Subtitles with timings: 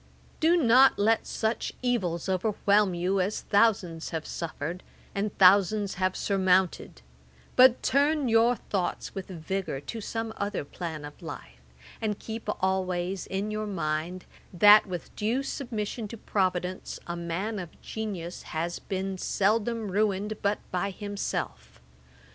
[0.39, 4.81] 'Do not let such evils overwhelm you as thousands have suffered,
[5.13, 7.03] and thousands have surmounted;
[7.55, 11.61] but turn your thoughts with vigour to some other plan of life,
[12.01, 17.79] and keep always in your mind, that, with due submission to Providence, a man of
[17.83, 21.79] genius has been seldom ruined but by himself.